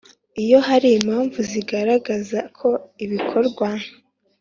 [0.43, 2.69] Iyo hari impamvu zigaragaza ko
[3.05, 3.67] ibikorwa